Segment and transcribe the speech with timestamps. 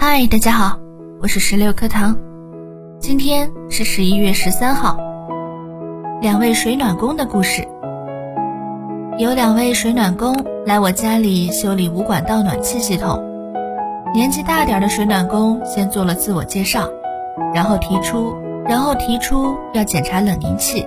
[0.00, 0.78] 嗨，大家好，
[1.20, 2.16] 我是石榴课堂。
[3.00, 4.96] 今天是十一月十三号。
[6.22, 7.66] 两位水暖工的故事。
[9.18, 13.20] 有两位水暖工来我家里修理无管道暖气系统。
[14.14, 16.88] 年纪大点的水暖工先做了自我介绍，
[17.52, 18.36] 然后提出，
[18.68, 20.86] 然后提出要检查冷凝器。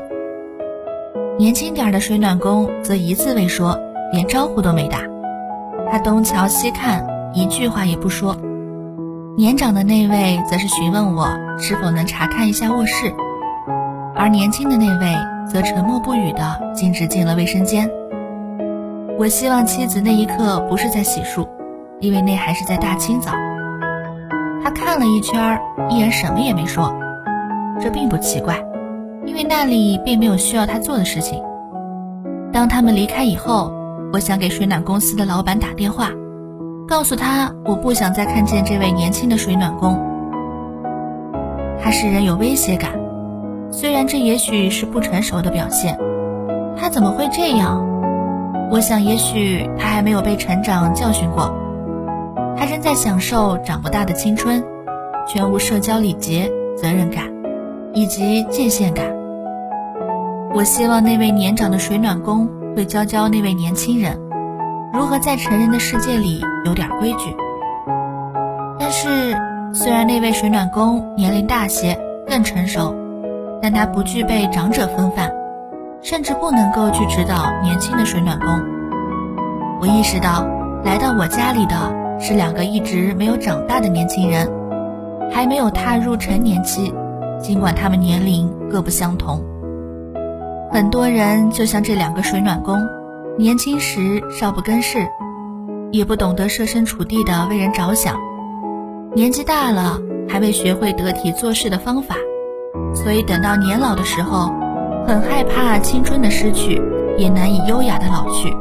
[1.37, 3.77] 年轻点的水暖工则一字未说，
[4.13, 4.99] 连招呼都没打。
[5.91, 8.33] 他东瞧西看，一句话也不说。
[9.37, 11.25] 年长的那位则是询问我
[11.57, 13.13] 是否能查看一下卧室，
[14.13, 15.15] 而年轻的那位
[15.49, 17.89] 则沉默不语的径直进了卫生间。
[19.17, 21.47] 我希望妻子那一刻不是在洗漱，
[22.01, 23.31] 因为那还是在大清早。
[24.61, 25.59] 他看了一圈，
[25.89, 26.93] 依然什么也没说。
[27.79, 28.57] 这并不奇怪，
[29.25, 31.41] 因为那里并没有需要他做的事情。
[32.51, 33.71] 当他们离开以后，
[34.11, 36.09] 我想给水暖公司的老板打电话。
[36.91, 39.97] 告诉他，我不想再看见这位年轻的水暖工。
[41.81, 42.91] 他使人有威胁感，
[43.71, 45.97] 虽然这也许是不成熟的表现。
[46.75, 47.81] 他怎么会这样？
[48.69, 51.55] 我想，也许他还没有被成长教训过。
[52.57, 54.61] 他仍在享受长不大的青春，
[55.25, 57.23] 全无社交礼节、责任感，
[57.93, 59.05] 以及界限感。
[60.53, 64.19] 我希望那位年长的水暖工会教教那位年轻人。
[64.93, 67.35] 如何在成人的世界里有点规矩？
[68.77, 69.33] 但是，
[69.73, 72.93] 虽然那位水暖工年龄大些，更成熟，
[73.61, 75.31] 但他不具备长者风范，
[76.01, 78.47] 甚至不能够去指导年轻的水暖工。
[79.79, 80.45] 我意识到，
[80.83, 81.75] 来到我家里的
[82.19, 84.49] 是两个一直没有长大的年轻人，
[85.31, 86.93] 还没有踏入成年期，
[87.39, 89.41] 尽管他们年龄各不相同。
[90.69, 92.77] 很多人就像这两个水暖工。
[93.41, 94.99] 年轻时少不更事，
[95.91, 98.13] 也不懂得设身处地的为人着想；
[99.15, 102.13] 年纪大了，还未学会得体做事的方法，
[102.93, 104.53] 所以等到年老的时候，
[105.07, 106.79] 很害怕青春的失去，
[107.17, 108.55] 也难以优雅的老去，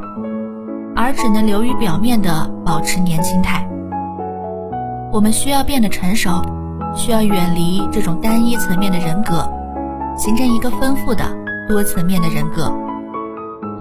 [0.96, 3.68] 而只能流于表面的保持年轻态。
[5.12, 6.40] 我们需要变得成熟，
[6.96, 9.46] 需要远离这种单一层面的人格，
[10.16, 11.22] 形成一个丰富的
[11.68, 12.72] 多层面的人格。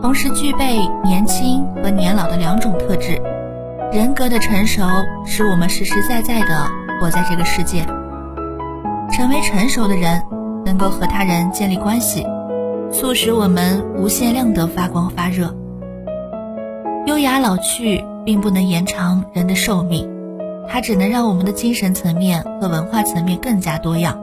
[0.02, 3.22] 同时具备年轻和年老的两种特质，
[3.92, 4.82] 人格的成熟
[5.26, 6.68] 使我们实实在在的
[7.00, 7.86] 活在这个世界。
[9.12, 10.24] 成为成熟的人，
[10.66, 12.26] 能够和他人建立关系，
[12.94, 15.54] 促使我们无限量的发光发热。
[17.06, 20.10] 优雅老去并不能延长人的寿命，
[20.70, 24.18] 它只能让我们的精神层面和文化层面更加多样，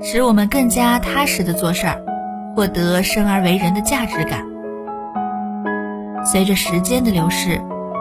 [0.00, 2.00] 使我们更加踏实的做事儿，
[2.56, 4.53] 获得生而为人的价值感。
[6.24, 7.60] 随着时间的流逝，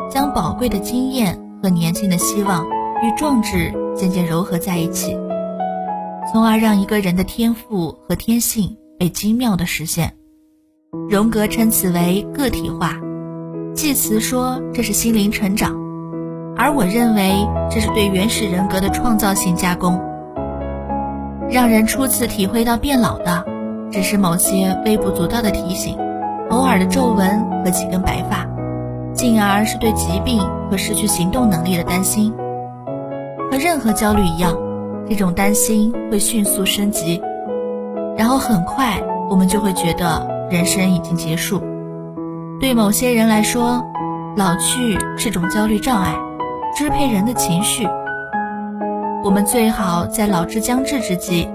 [0.09, 2.65] 将宝贵的经验和年轻的希望
[3.01, 5.17] 与壮志渐渐糅合在一起，
[6.31, 10.13] 从而让一个人的天赋和天性被精妙的实现。
[11.09, 12.97] 荣格称此为个体化，
[13.75, 15.75] 济慈说这是心灵成长，
[16.55, 19.99] 而我认为这是对原始人格的创造性加工。
[21.49, 23.43] 让人初次体会到变老的，
[23.91, 25.97] 只是某些微不足道的提醒。
[26.53, 28.45] 偶尔的皱纹和几根白发，
[29.11, 32.31] 进而是对疾病和失去行动能力的担心。
[33.49, 34.55] 和任何焦虑一样，
[35.09, 37.19] 这种担心会迅速升级，
[38.15, 41.59] 然后很快我们就会觉得人生已经结束。
[42.59, 43.83] 对某些人来说，
[44.37, 46.13] 老去是种焦虑障碍，
[46.77, 47.87] 支配人的情绪。
[49.23, 51.49] 我们最好在老之将至之际，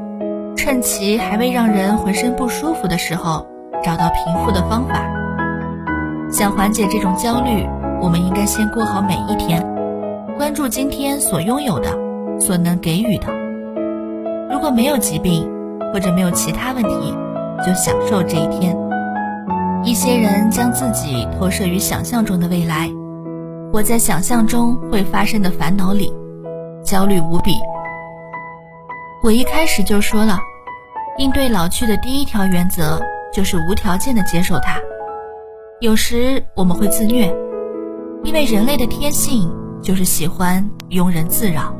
[0.56, 3.46] 趁其还未让人浑身不舒服的时候。
[3.84, 5.04] 找到平复的方法。
[6.30, 7.66] 想缓解这种焦虑，
[8.00, 9.64] 我们应该先过好每一天，
[10.36, 11.90] 关注今天所拥有的，
[12.38, 13.26] 所能给予的。
[14.50, 15.50] 如果没有疾病，
[15.92, 17.14] 或者没有其他问题，
[17.64, 18.76] 就享受这一天。
[19.84, 22.90] 一些人将自己投射于想象中的未来，
[23.72, 26.12] 活在想象中会发生的烦恼里，
[26.84, 27.52] 焦虑无比。
[29.22, 30.38] 我一开始就说了，
[31.16, 33.00] 应对老去的第一条原则。
[33.38, 34.80] 就是无条件的接受他。
[35.80, 37.32] 有时我们会自虐，
[38.24, 39.48] 因为人类的天性
[39.80, 41.72] 就是喜欢庸人自扰。